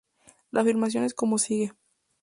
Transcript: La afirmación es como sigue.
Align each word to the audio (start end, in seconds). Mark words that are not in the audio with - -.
La 0.51 0.61
afirmación 0.61 1.03
es 1.03 1.13
como 1.13 1.37
sigue. 1.37 1.73